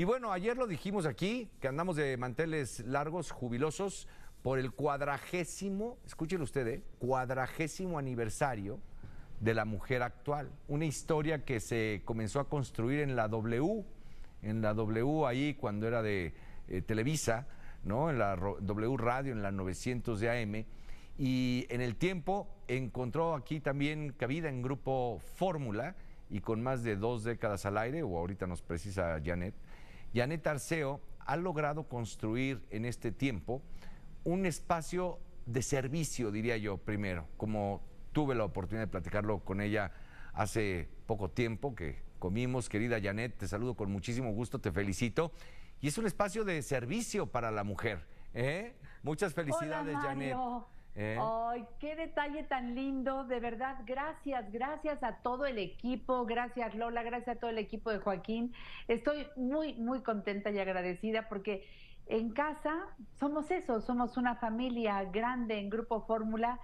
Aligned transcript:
Y 0.00 0.04
bueno, 0.04 0.32
ayer 0.32 0.56
lo 0.56 0.66
dijimos 0.66 1.04
aquí, 1.04 1.50
que 1.60 1.68
andamos 1.68 1.94
de 1.94 2.16
manteles 2.16 2.80
largos, 2.86 3.30
jubilosos, 3.30 4.08
por 4.40 4.58
el 4.58 4.72
cuadragésimo, 4.72 5.98
escúchelo 6.06 6.44
usted, 6.44 6.66
¿eh? 6.68 6.82
cuadragésimo 6.98 7.98
aniversario 7.98 8.80
de 9.40 9.52
la 9.52 9.66
mujer 9.66 10.02
actual. 10.02 10.50
Una 10.68 10.86
historia 10.86 11.44
que 11.44 11.60
se 11.60 12.00
comenzó 12.06 12.40
a 12.40 12.48
construir 12.48 13.00
en 13.00 13.14
la 13.14 13.28
W, 13.28 13.84
en 14.40 14.62
la 14.62 14.72
W 14.72 15.26
ahí 15.26 15.52
cuando 15.52 15.86
era 15.86 16.00
de 16.00 16.32
eh, 16.68 16.80
Televisa, 16.80 17.46
¿no? 17.84 18.08
En 18.08 18.18
la 18.18 18.36
W 18.36 18.96
Radio, 18.96 19.34
en 19.34 19.42
la 19.42 19.52
900 19.52 20.18
de 20.18 20.30
AM. 20.30 20.64
Y 21.18 21.66
en 21.68 21.82
el 21.82 21.96
tiempo 21.96 22.48
encontró 22.68 23.34
aquí 23.34 23.60
también 23.60 24.14
cabida 24.14 24.48
en 24.48 24.62
Grupo 24.62 25.20
Fórmula 25.34 25.94
y 26.30 26.40
con 26.40 26.62
más 26.62 26.82
de 26.82 26.96
dos 26.96 27.22
décadas 27.22 27.66
al 27.66 27.76
aire, 27.76 28.02
o 28.02 28.16
ahorita 28.16 28.46
nos 28.46 28.62
precisa 28.62 29.20
Janet, 29.22 29.54
Janet 30.14 30.46
Arceo 30.46 31.00
ha 31.20 31.36
logrado 31.36 31.84
construir 31.84 32.64
en 32.70 32.84
este 32.84 33.12
tiempo 33.12 33.62
un 34.24 34.46
espacio 34.46 35.18
de 35.46 35.62
servicio, 35.62 36.30
diría 36.30 36.56
yo, 36.56 36.78
primero, 36.78 37.26
como 37.36 37.82
tuve 38.12 38.34
la 38.34 38.44
oportunidad 38.44 38.86
de 38.86 38.90
platicarlo 38.90 39.40
con 39.40 39.60
ella 39.60 39.92
hace 40.32 40.88
poco 41.06 41.30
tiempo 41.30 41.74
que 41.74 42.02
comimos. 42.18 42.68
Querida 42.68 43.00
Janet, 43.00 43.36
te 43.38 43.48
saludo 43.48 43.74
con 43.74 43.90
muchísimo 43.90 44.32
gusto, 44.32 44.60
te 44.60 44.72
felicito. 44.72 45.32
Y 45.80 45.88
es 45.88 45.98
un 45.98 46.06
espacio 46.06 46.44
de 46.44 46.62
servicio 46.62 47.26
para 47.26 47.50
la 47.50 47.64
mujer. 47.64 48.06
¿eh? 48.34 48.74
Muchas 49.02 49.34
felicidades, 49.34 49.96
Janet. 49.96 50.36
¿Eh? 50.94 51.18
Ay, 51.20 51.64
qué 51.78 51.96
detalle 51.96 52.42
tan 52.44 52.74
lindo, 52.74 53.24
de 53.24 53.40
verdad, 53.40 53.78
gracias, 53.86 54.50
gracias 54.52 55.02
a 55.02 55.16
todo 55.22 55.46
el 55.46 55.58
equipo, 55.58 56.24
gracias 56.24 56.74
Lola, 56.74 57.02
gracias 57.02 57.36
a 57.36 57.40
todo 57.40 57.50
el 57.50 57.58
equipo 57.58 57.90
de 57.90 57.98
Joaquín. 57.98 58.52
Estoy 58.88 59.26
muy, 59.36 59.74
muy 59.74 60.02
contenta 60.02 60.50
y 60.50 60.58
agradecida 60.58 61.28
porque 61.28 61.64
en 62.06 62.30
casa 62.30 62.74
somos 63.18 63.50
eso, 63.50 63.80
somos 63.80 64.16
una 64.16 64.36
familia 64.36 65.04
grande 65.04 65.58
en 65.58 65.70
Grupo 65.70 66.02
Fórmula 66.06 66.58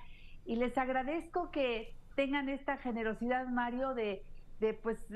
y 0.44 0.56
les 0.56 0.76
agradezco 0.76 1.50
que 1.50 1.94
tengan 2.14 2.48
esta 2.48 2.78
generosidad, 2.78 3.46
Mario, 3.46 3.94
de, 3.94 4.24
de 4.60 4.74
pues 4.74 5.06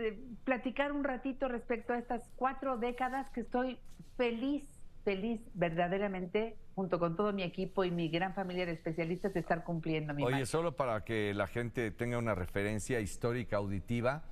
platicar 0.45 0.93
un 0.93 1.03
ratito 1.03 1.49
respecto 1.49 1.93
a 1.93 1.99
estas 1.99 2.31
cuatro 2.37 2.79
décadas 2.79 3.29
que 3.31 3.41
estoy 3.41 3.79
feliz, 4.17 4.80
feliz 5.05 5.41
verdaderamente 5.55 6.57
junto 6.75 6.99
con 6.99 7.17
todo 7.17 7.33
mi 7.33 7.43
equipo 7.43 7.85
y 7.85 7.91
mi 7.91 8.09
gran 8.09 8.35
familia 8.35 8.67
de 8.67 8.73
especialistas 8.73 9.35
de 9.35 9.41
estar 9.41 9.65
cumpliendo. 9.65 10.15
Mi 10.15 10.25
Oye, 10.25 10.47
solo 10.47 10.77
para 10.77 11.05
que 11.05 11.35
la 11.35 11.47
gente 11.47 11.91
tenga 11.91 12.19
una 12.19 12.35
referencia 12.35 13.01
histórica 13.01 13.57
auditiva. 13.57 14.25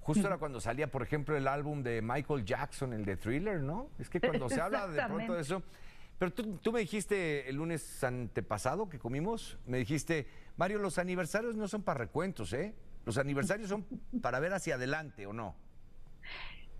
Justo 0.00 0.26
era 0.26 0.38
cuando 0.38 0.60
salía, 0.60 0.90
por 0.90 1.02
ejemplo, 1.02 1.36
el 1.36 1.46
álbum 1.46 1.82
de 1.82 2.00
Michael 2.02 2.44
Jackson, 2.44 2.92
el 2.94 3.04
de 3.04 3.16
Thriller, 3.16 3.60
¿no? 3.60 3.90
Es 3.98 4.08
que 4.08 4.20
cuando 4.20 4.48
se 4.48 4.60
habla 4.60 4.88
de 4.88 5.02
pronto 5.02 5.34
de 5.34 5.40
eso, 5.42 5.62
pero 6.20 6.32
tú, 6.32 6.70
me 6.70 6.80
dijiste 6.80 7.48
el 7.48 7.56
lunes 7.56 8.04
antepasado 8.04 8.90
que 8.90 8.98
comimos, 8.98 9.56
me 9.66 9.78
dijiste, 9.78 10.26
Mario, 10.58 10.78
los 10.78 10.98
aniversarios 10.98 11.56
no 11.56 11.66
son 11.66 11.82
para 11.82 11.98
recuentos, 11.98 12.52
¿eh? 12.52 12.74
Los 13.06 13.16
aniversarios 13.16 13.70
son 13.70 13.86
para 14.20 14.38
ver 14.38 14.52
hacia 14.52 14.74
adelante, 14.74 15.26
¿o 15.26 15.32
no? 15.32 15.56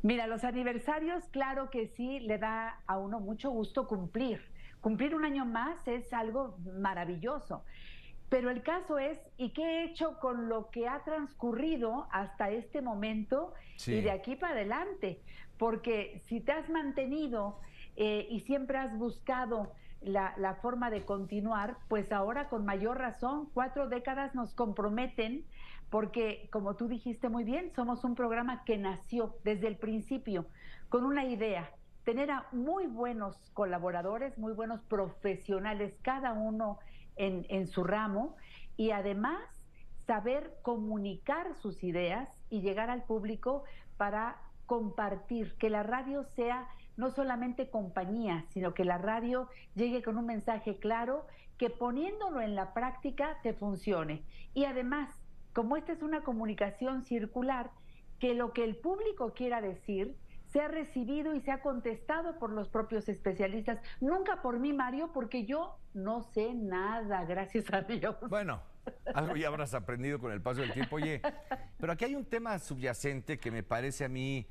Mira, 0.03 0.27
los 0.27 0.45
aniversarios, 0.45 1.25
claro 1.29 1.70
que 1.70 1.89
sí, 1.89 2.20
le 2.20 2.39
da 2.39 2.81
a 2.87 2.98
uno 2.98 3.20
mucho 3.20 3.51
gusto 3.51 3.87
cumplir. 3.87 4.41
Cumplir 4.81 5.15
un 5.15 5.25
año 5.25 5.45
más 5.45 5.87
es 5.87 6.12
algo 6.12 6.56
maravilloso. 6.79 7.65
Pero 8.31 8.48
el 8.48 8.62
caso 8.62 8.98
es, 8.98 9.19
¿y 9.37 9.51
qué 9.51 9.62
he 9.62 9.84
hecho 9.84 10.19
con 10.21 10.48
lo 10.48 10.71
que 10.71 10.89
ha 10.89 11.03
transcurrido 11.05 12.06
hasta 12.12 12.51
este 12.51 12.81
momento 12.81 13.53
y 13.87 14.01
de 14.01 14.11
aquí 14.12 14.37
para 14.37 14.55
adelante? 14.55 15.21
Porque 15.59 16.23
si 16.27 16.41
te 16.41 16.53
has 16.53 16.71
mantenido 16.71 17.59
eh, 17.97 18.27
y 18.31 18.41
siempre 18.41 18.78
has 18.78 18.97
buscado 18.97 19.73
la, 20.01 20.59
forma 20.62 20.91
de 20.91 21.05
continuar, 21.05 21.77
pues 21.89 22.12
ahora 22.12 22.48
con 22.48 22.65
mayor 22.65 22.98
razón, 22.98 23.51
cuatro 23.53 23.89
décadas 23.89 24.34
nos 24.34 24.55
comprometen 24.55 25.44
porque, 25.91 26.49
como 26.53 26.77
tú 26.77 26.89
dijiste 26.89 27.28
muy 27.28 27.45
bien, 27.45 27.73
somos 27.75 28.05
un 28.05 28.15
programa 28.15 28.65
que 28.65 28.78
nació 28.78 29.37
desde 29.45 29.67
el 29.67 29.77
principio 29.77 30.47
con 30.89 31.05
una 31.05 31.25
idea, 31.25 31.71
tener 32.05 32.31
a 32.31 32.47
muy 32.53 32.87
buenos 32.87 33.51
colaboradores, 33.53 34.39
muy 34.39 34.53
buenos 34.53 34.81
profesionales, 34.83 35.95
cada 36.03 36.33
uno 36.33 36.79
en, 37.17 37.45
en 37.49 37.67
su 37.67 37.84
ramo, 37.84 38.37
y 38.77 38.93
además 38.93 39.43
saber 40.06 40.56
comunicar 40.62 41.55
sus 41.55 41.84
ideas 41.84 42.29
y 42.49 42.61
llegar 42.62 42.89
al 42.89 43.05
público 43.05 43.65
para 43.97 44.37
compartir, 44.67 45.55
que 45.59 45.71
la 45.71 45.83
radio 45.83 46.25
sea 46.25 46.69
no 46.97 47.11
solamente 47.11 47.71
compañía, 47.71 48.45
sino 48.49 48.75
que 48.75 48.84
la 48.84 48.99
radio 48.99 49.49
llegue 49.75 50.03
con 50.03 50.19
un 50.19 50.27
mensaje 50.27 50.79
claro 50.79 51.27
que 51.59 51.71
poniéndolo 51.71 52.41
en 52.41 52.55
la 52.55 52.73
práctica 52.73 53.39
te 53.43 53.53
funcione. 53.53 54.23
Y 54.55 54.65
además, 54.65 55.11
como 55.53 55.77
esta 55.77 55.93
es 55.93 56.03
una 56.03 56.22
comunicación 56.22 57.03
circular, 57.03 57.71
que 58.19 58.34
lo 58.34 58.53
que 58.53 58.65
el 58.65 58.77
público 58.77 59.33
quiera 59.34 59.61
decir 59.61 60.16
sea 60.47 60.69
recibido 60.69 61.34
y 61.34 61.41
sea 61.41 61.62
contestado 61.62 62.38
por 62.38 62.50
los 62.50 62.69
propios 62.69 63.09
especialistas. 63.09 63.78
Nunca 64.00 64.43
por 64.43 64.59
mí, 64.59 64.72
Mario, 64.72 65.11
porque 65.12 65.44
yo 65.44 65.78
no 65.94 66.22
sé 66.22 66.55
nada, 66.55 67.25
gracias 67.25 67.72
a 67.72 67.83
Dios. 67.83 68.16
Bueno, 68.28 68.61
algo 69.15 69.37
ya 69.37 69.49
habrás 69.49 69.75
aprendido 69.75 70.19
con 70.19 70.33
el 70.33 70.43
paso 70.43 70.61
del 70.61 70.72
tiempo. 70.72 70.97
Oye, 70.97 71.22
pero 71.78 71.93
aquí 71.93 72.05
hay 72.05 72.17
un 72.17 72.25
tema 72.25 72.59
subyacente 72.59 73.38
que 73.38 73.50
me 73.50 73.62
parece 73.62 74.05
a 74.05 74.09
mí 74.09 74.47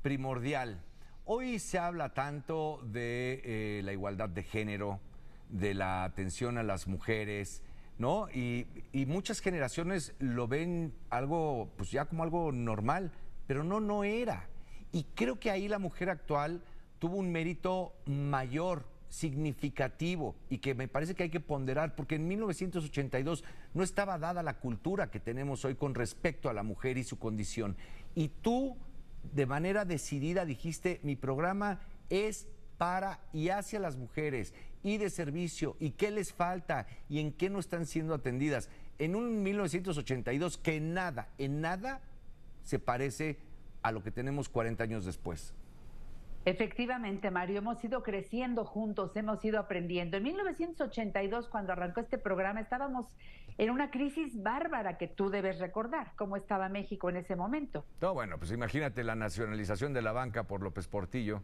primordial. 0.00 0.82
Hoy 1.24 1.58
se 1.58 1.78
habla 1.78 2.14
tanto 2.14 2.80
de 2.84 3.42
eh, 3.44 3.82
la 3.84 3.92
igualdad 3.92 4.30
de 4.30 4.42
género, 4.42 5.00
de 5.48 5.74
la 5.74 6.04
atención 6.04 6.56
a 6.56 6.62
las 6.62 6.88
mujeres, 6.88 7.62
¿no? 7.98 8.28
Y, 8.30 8.66
muchas 9.06 9.40
generaciones 9.40 10.14
lo 10.18 10.48
ven 10.48 10.92
algo, 11.10 11.70
pues 11.76 11.90
ya 11.90 12.06
como 12.06 12.22
algo 12.22 12.52
normal, 12.52 13.12
pero 13.46 13.64
no, 13.64 13.80
no 13.80 14.04
era. 14.04 14.48
Y 14.92 15.04
creo 15.14 15.38
que 15.38 15.50
ahí 15.50 15.68
la 15.68 15.78
mujer 15.78 16.10
actual 16.10 16.62
tuvo 16.98 17.16
un 17.16 17.30
mérito 17.30 17.94
mayor, 18.06 18.86
significativo, 19.08 20.34
y 20.48 20.58
que 20.58 20.74
me 20.74 20.88
parece 20.88 21.14
que 21.14 21.24
hay 21.24 21.30
que 21.30 21.40
ponderar, 21.40 21.94
porque 21.94 22.14
en 22.14 22.26
1982 22.28 23.44
no 23.74 23.82
estaba 23.82 24.18
dada 24.18 24.42
la 24.42 24.58
cultura 24.58 25.10
que 25.10 25.20
tenemos 25.20 25.64
hoy 25.64 25.74
con 25.74 25.94
respecto 25.94 26.48
a 26.48 26.54
la 26.54 26.62
mujer 26.62 26.96
y 26.96 27.04
su 27.04 27.18
condición. 27.18 27.76
Y 28.14 28.28
tú 28.28 28.76
de 29.34 29.46
manera 29.46 29.84
decidida 29.84 30.44
dijiste, 30.44 31.00
mi 31.02 31.16
programa 31.16 31.80
es 32.10 32.48
para 32.82 33.20
y 33.32 33.50
hacia 33.50 33.78
las 33.78 33.96
mujeres 33.96 34.52
y 34.82 34.98
de 34.98 35.08
servicio 35.08 35.76
y 35.78 35.92
qué 35.92 36.10
les 36.10 36.32
falta 36.32 36.88
y 37.08 37.20
en 37.20 37.32
qué 37.32 37.48
no 37.48 37.60
están 37.60 37.86
siendo 37.86 38.12
atendidas. 38.12 38.68
En 38.98 39.14
un 39.14 39.44
1982 39.44 40.58
que 40.58 40.80
nada, 40.80 41.28
en 41.38 41.60
nada 41.60 42.00
se 42.64 42.80
parece 42.80 43.38
a 43.82 43.92
lo 43.92 44.02
que 44.02 44.10
tenemos 44.10 44.48
40 44.48 44.82
años 44.82 45.04
después. 45.04 45.54
Efectivamente, 46.44 47.30
Mario, 47.30 47.58
hemos 47.58 47.84
ido 47.84 48.02
creciendo 48.02 48.64
juntos, 48.64 49.14
hemos 49.14 49.44
ido 49.44 49.60
aprendiendo. 49.60 50.16
En 50.16 50.24
1982, 50.24 51.46
cuando 51.46 51.74
arrancó 51.74 52.00
este 52.00 52.18
programa, 52.18 52.58
estábamos 52.58 53.06
en 53.58 53.70
una 53.70 53.92
crisis 53.92 54.42
bárbara 54.42 54.98
que 54.98 55.06
tú 55.06 55.30
debes 55.30 55.60
recordar, 55.60 56.14
cómo 56.16 56.36
estaba 56.36 56.68
México 56.68 57.08
en 57.10 57.18
ese 57.18 57.36
momento. 57.36 57.84
No, 58.00 58.12
bueno, 58.12 58.38
pues 58.38 58.50
imagínate 58.50 59.04
la 59.04 59.14
nacionalización 59.14 59.92
de 59.92 60.02
la 60.02 60.10
banca 60.10 60.48
por 60.48 60.62
López 60.62 60.88
Portillo, 60.88 61.42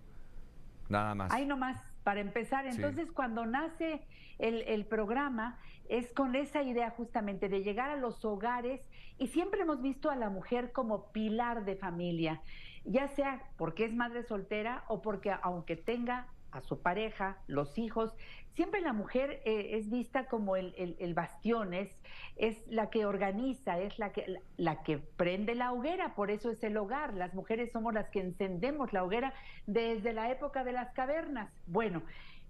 nada 0.88 1.14
más. 1.14 1.32
Ahí 1.32 1.46
nomás, 1.46 1.76
para 2.02 2.20
empezar. 2.20 2.66
Entonces, 2.66 3.10
cuando 3.12 3.46
nace 3.46 4.02
el, 4.38 4.62
el, 4.62 4.86
programa, 4.86 5.58
es 5.88 6.12
con 6.12 6.34
esa 6.34 6.62
idea 6.62 6.90
justamente 6.90 7.48
de 7.48 7.62
llegar 7.62 7.90
a 7.90 7.96
los 7.96 8.24
hogares 8.24 8.80
y 9.18 9.28
siempre 9.28 9.62
hemos 9.62 9.82
visto 9.82 10.10
a 10.10 10.16
la 10.16 10.30
mujer 10.30 10.72
como 10.72 11.10
pilar 11.12 11.64
de 11.64 11.76
familia, 11.76 12.40
ya 12.84 13.08
sea 13.08 13.42
porque 13.56 13.84
es 13.84 13.94
madre 13.94 14.22
soltera 14.22 14.84
o 14.88 15.02
porque 15.02 15.34
aunque 15.42 15.76
tenga 15.76 16.28
a 16.50 16.60
su 16.60 16.80
pareja, 16.80 17.38
los 17.46 17.78
hijos. 17.78 18.14
Siempre 18.54 18.80
la 18.80 18.92
mujer 18.92 19.42
eh, 19.44 19.76
es 19.76 19.90
vista 19.90 20.26
como 20.26 20.56
el, 20.56 21.14
bastión, 21.14 21.74
es, 21.74 21.90
la 22.68 22.90
que 22.90 23.06
organiza, 23.06 23.78
es 23.78 23.98
la 23.98 24.12
que, 24.12 24.40
la, 24.56 24.82
que 24.82 24.98
prende 24.98 25.54
la 25.54 25.72
hoguera, 25.72 26.14
por 26.14 26.30
eso 26.30 26.50
es 26.50 26.62
el 26.64 26.76
hogar. 26.76 27.14
Las 27.14 27.34
mujeres 27.34 27.70
somos 27.72 27.94
las 27.94 28.08
que 28.10 28.20
encendemos 28.20 28.92
la 28.92 29.04
hoguera 29.04 29.32
desde 29.66 30.12
la 30.12 30.30
época 30.30 30.64
de 30.64 30.72
las 30.72 30.92
cavernas. 30.92 31.52
Bueno, 31.66 32.02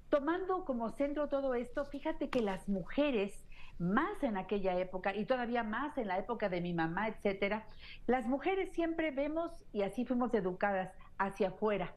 tomando 0.08 0.64
como 0.64 0.90
centro 0.90 1.28
todo 1.28 1.54
esto, 1.54 1.84
fíjate 1.84 2.30
que 2.30 2.40
las 2.40 2.68
mujeres 2.68 3.44
más 3.78 4.22
en 4.22 4.36
aquella 4.36 4.78
época 4.78 5.14
y 5.14 5.24
todavía 5.24 5.62
más 5.62 5.96
en 5.98 6.08
la 6.08 6.18
época 6.18 6.48
de 6.48 6.60
mi 6.60 6.74
mamá, 6.74 7.08
etcétera, 7.08 7.66
las 8.06 8.26
mujeres 8.26 8.72
siempre 8.72 9.10
vemos 9.10 9.52
y 9.72 9.82
así 9.82 10.04
fuimos 10.04 10.34
educadas 10.34 10.92
hacia 11.18 11.48
afuera. 11.48 11.94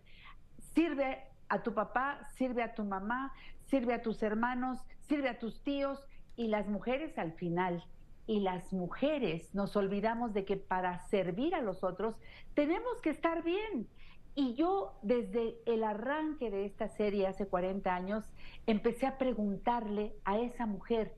Sirve 0.74 1.31
a 1.51 1.63
tu 1.63 1.74
papá, 1.74 2.27
sirve 2.38 2.63
a 2.63 2.74
tu 2.74 2.86
mamá, 2.86 3.33
sirve 3.65 3.94
a 3.94 4.01
tus 4.01 4.24
hermanos, 4.24 4.80
sirve 5.01 5.27
a 5.27 5.38
tus 5.38 5.62
tíos 5.63 6.00
y 6.38 6.48
las 6.48 6.68
mujeres 6.68 7.18
al 7.18 7.33
final. 7.33 7.83
Y 8.25 8.39
las 8.39 8.71
mujeres 8.71 9.53
nos 9.53 9.75
olvidamos 9.75 10.33
de 10.33 10.45
que 10.45 10.56
para 10.56 11.00
servir 11.09 11.53
a 11.53 11.62
los 11.62 11.83
otros 11.83 12.15
tenemos 12.53 13.01
que 13.01 13.09
estar 13.09 13.44
bien. 13.44 13.88
Y 14.33 14.53
yo 14.53 14.98
desde 15.01 15.57
el 15.65 15.83
arranque 15.83 16.50
de 16.50 16.63
esta 16.63 16.88
serie 16.88 17.27
hace 17.27 17.45
40 17.45 17.94
años 17.94 18.24
empecé 18.65 19.06
a 19.06 19.18
preguntarle 19.18 20.15
a 20.24 20.39
esa 20.39 20.65
mujer, 20.65 21.13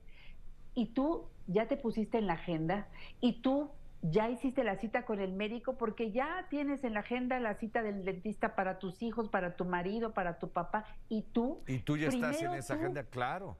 ¿y 0.74 0.86
tú 0.86 1.28
ya 1.46 1.68
te 1.68 1.76
pusiste 1.76 2.18
en 2.18 2.26
la 2.26 2.32
agenda? 2.32 2.88
¿Y 3.20 3.40
tú 3.40 3.70
ya 4.10 4.28
hiciste 4.28 4.64
la 4.64 4.76
cita 4.76 5.04
con 5.04 5.20
el 5.20 5.32
médico? 5.32 5.76
Porque 5.76 6.12
ya 6.12 6.46
tienes 6.50 6.84
en 6.84 6.94
la 6.94 7.00
agenda 7.00 7.40
la 7.40 7.54
cita 7.54 7.82
del 7.82 8.04
dentista 8.04 8.54
para 8.54 8.78
tus 8.78 9.02
hijos, 9.02 9.28
para 9.28 9.56
tu 9.56 9.64
marido, 9.64 10.12
para 10.12 10.38
tu 10.38 10.50
papá. 10.50 10.84
¿Y 11.08 11.22
tú? 11.22 11.62
Y 11.66 11.78
tú 11.78 11.96
ya 11.96 12.08
estás 12.08 12.40
en 12.42 12.52
esa 12.52 12.74
agenda, 12.74 13.04
claro. 13.04 13.56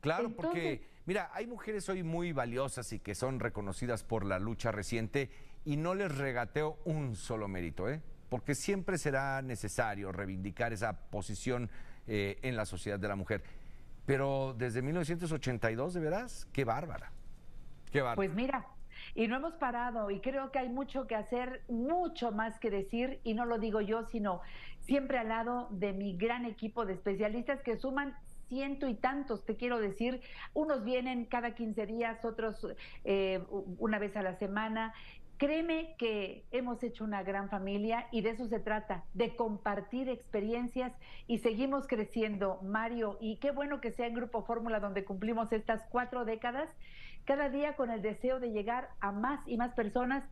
Claro, 0.00 0.30
porque 0.30 0.86
mira, 1.06 1.30
hay 1.32 1.46
mujeres 1.46 1.88
hoy 1.88 2.02
muy 2.02 2.32
valiosas 2.32 2.92
y 2.92 3.00
que 3.00 3.14
son 3.14 3.40
reconocidas 3.40 4.04
por 4.04 4.24
la 4.24 4.38
lucha 4.38 4.70
reciente 4.70 5.30
y 5.64 5.76
no 5.76 5.94
les 5.94 6.16
regateo 6.16 6.78
un 6.84 7.16
solo 7.16 7.48
mérito, 7.48 7.88
¿eh? 7.88 8.02
porque 8.28 8.54
siempre 8.54 8.98
será 8.98 9.42
necesario 9.42 10.12
reivindicar 10.12 10.72
esa 10.72 10.92
posición 11.10 11.70
eh, 12.06 12.38
en 12.42 12.56
la 12.56 12.66
sociedad 12.66 12.98
de 12.98 13.08
la 13.08 13.16
mujer. 13.16 13.42
Pero 14.04 14.54
desde 14.56 14.82
1982, 14.82 15.94
de 15.94 16.00
veras, 16.00 16.46
qué 16.52 16.64
bárbara. 16.64 17.10
Qué 17.90 18.00
bárbara. 18.00 18.16
Pues 18.16 18.32
mira, 18.32 18.66
y 19.14 19.28
no 19.28 19.36
hemos 19.36 19.54
parado 19.54 20.10
y 20.10 20.20
creo 20.20 20.50
que 20.50 20.58
hay 20.58 20.68
mucho 20.68 21.06
que 21.06 21.14
hacer, 21.14 21.62
mucho 21.68 22.32
más 22.32 22.58
que 22.58 22.70
decir 22.70 23.20
y 23.24 23.34
no 23.34 23.44
lo 23.44 23.58
digo 23.58 23.80
yo, 23.80 24.04
sino 24.06 24.40
siempre 24.80 25.18
al 25.18 25.28
lado 25.28 25.68
de 25.70 25.92
mi 25.92 26.16
gran 26.16 26.44
equipo 26.44 26.86
de 26.86 26.94
especialistas 26.94 27.62
que 27.62 27.76
suman 27.76 28.14
ciento 28.48 28.86
y 28.88 28.94
tantos, 28.94 29.44
te 29.44 29.56
quiero 29.56 29.80
decir, 29.80 30.20
unos 30.54 30.84
vienen 30.84 31.24
cada 31.24 31.54
15 31.54 31.86
días, 31.86 32.24
otros 32.24 32.66
eh, 33.04 33.42
una 33.78 33.98
vez 33.98 34.16
a 34.16 34.22
la 34.22 34.38
semana 34.38 34.94
Créeme 35.38 35.94
que 35.98 36.46
hemos 36.50 36.82
hecho 36.82 37.04
una 37.04 37.22
gran 37.22 37.50
familia 37.50 38.06
y 38.10 38.22
de 38.22 38.30
eso 38.30 38.46
se 38.46 38.58
trata, 38.58 39.04
de 39.12 39.36
compartir 39.36 40.08
experiencias 40.08 40.92
y 41.26 41.38
seguimos 41.38 41.86
creciendo, 41.86 42.58
Mario. 42.62 43.18
Y 43.20 43.36
qué 43.36 43.50
bueno 43.50 43.82
que 43.82 43.92
sea 43.92 44.06
en 44.06 44.14
Grupo 44.14 44.42
Fórmula 44.44 44.80
donde 44.80 45.04
cumplimos 45.04 45.52
estas 45.52 45.82
cuatro 45.90 46.24
décadas, 46.24 46.70
cada 47.26 47.50
día 47.50 47.76
con 47.76 47.90
el 47.90 48.00
deseo 48.00 48.40
de 48.40 48.50
llegar 48.50 48.88
a 49.00 49.12
más 49.12 49.40
y 49.46 49.58
más 49.58 49.74
personas. 49.74 50.24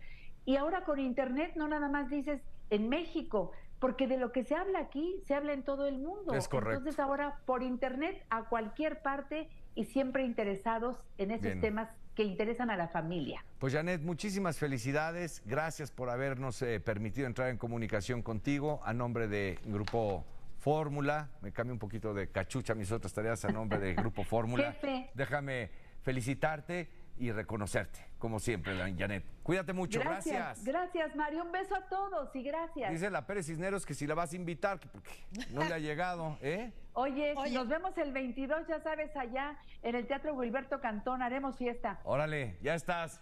Y 0.47 0.57
ahora 0.57 0.85
con 0.85 0.99
Internet 0.99 1.53
no 1.55 1.69
nada 1.69 1.89
más 1.89 2.09
dices 2.09 2.41
en 2.71 2.89
México, 2.89 3.53
porque 3.81 4.07
de 4.07 4.17
lo 4.17 4.33
que 4.33 4.45
se 4.45 4.55
habla 4.55 4.79
aquí 4.79 5.21
se 5.27 5.35
habla 5.35 5.53
en 5.53 5.65
todo 5.65 5.87
el 5.87 5.99
mundo. 5.99 6.33
Es 6.33 6.49
correcto. 6.49 6.79
Entonces 6.79 6.99
ahora 6.99 7.41
por 7.45 7.63
Internet 7.63 8.25
a 8.31 8.45
cualquier 8.45 9.03
parte 9.03 9.51
y 9.75 9.85
siempre 9.85 10.25
interesados 10.25 10.97
en 11.19 11.31
esos 11.31 11.61
temas 11.61 11.91
que 12.15 12.23
interesan 12.23 12.71
a 12.71 12.77
la 12.77 12.89
familia. 12.89 13.45
Pues 13.59 13.73
Janet, 13.73 14.01
muchísimas 14.03 14.59
felicidades. 14.59 15.43
Gracias 15.45 15.91
por 15.91 16.11
habernos 16.11 16.61
eh, 16.63 16.81
permitido 16.81 17.27
entrar 17.27 17.51
en 17.51 17.59
comunicación 17.59 18.23
contigo 18.23 18.81
a 18.85 18.93
nombre 18.93 19.29
de 19.29 19.59
Grupo 19.65 20.25
Fórmula. 20.59 21.31
Me 21.43 21.53
cambio 21.53 21.75
un 21.75 21.79
poquito 21.79 22.15
de 22.15 22.29
cachucha 22.29 22.75
mis 22.75 22.91
otras 22.93 23.13
tareas 23.13 23.45
a 23.45 23.49
nombre 23.49 23.79
de 23.79 23.95
Grupo 23.95 24.25
Fórmula. 24.25 24.77
Déjame 25.15 25.71
felicitarte 26.03 26.89
y 27.17 27.31
reconocerte, 27.33 28.01
como 28.19 28.41
siempre, 28.41 28.77
Janet. 28.97 29.25
Cuídate 29.43 29.73
mucho, 29.73 30.01
gracias, 30.01 30.65
gracias. 30.65 31.15
Mario. 31.15 31.45
Un 31.45 31.53
beso 31.53 31.75
a 31.77 31.89
todos 31.89 32.35
y 32.35 32.43
gracias. 32.43 32.91
Dice 32.91 33.11
la 33.11 33.27
Pérez 33.27 33.47
Cisneros 33.47 33.87
que 33.87 33.95
si 33.95 34.07
la 34.07 34.15
vas 34.15 34.33
a 34.33 34.37
invitar, 34.37 34.81
porque 34.81 35.11
no 35.51 35.63
le 35.63 35.75
ha 35.75 35.79
llegado, 35.79 36.39
¿eh? 36.41 36.73
Oye, 36.95 37.35
nos 37.53 37.69
vemos 37.69 37.97
el 37.99 38.13
22, 38.13 38.67
ya 38.69 38.81
sabes, 38.81 39.15
allá 39.17 39.59
en 39.83 39.95
el 39.95 40.07
Teatro 40.07 40.39
Gilberto 40.41 40.81
Cantón, 40.81 41.23
haremos 41.23 41.57
fiesta. 41.57 42.01
Órale, 42.05 42.57
ya 42.63 42.75
estás. 42.75 43.21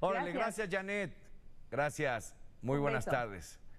Órale, 0.00 0.32
gracias, 0.32 0.68
Janet. 0.70 1.16
Gracias. 1.70 2.36
Muy 2.60 2.78
buenas 2.78 3.04
tardes. 3.04 3.61